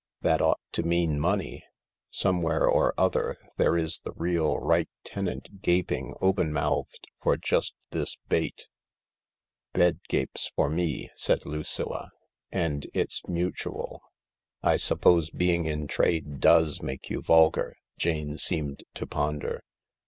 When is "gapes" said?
10.09-10.49